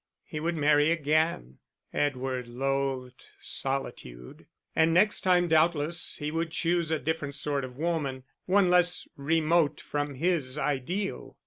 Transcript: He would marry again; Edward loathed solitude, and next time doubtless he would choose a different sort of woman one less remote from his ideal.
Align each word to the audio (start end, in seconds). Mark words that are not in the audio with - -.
He 0.23 0.39
would 0.39 0.55
marry 0.57 0.89
again; 0.89 1.59
Edward 1.93 2.47
loathed 2.47 3.27
solitude, 3.39 4.47
and 4.75 4.95
next 4.95 5.21
time 5.21 5.47
doubtless 5.47 6.15
he 6.15 6.31
would 6.31 6.49
choose 6.49 6.89
a 6.89 6.97
different 6.97 7.35
sort 7.35 7.63
of 7.63 7.77
woman 7.77 8.23
one 8.47 8.71
less 8.71 9.07
remote 9.15 9.79
from 9.79 10.15
his 10.15 10.57
ideal. 10.57 11.37